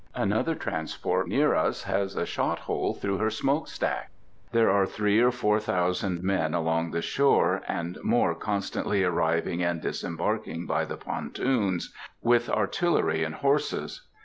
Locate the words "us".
1.53-1.83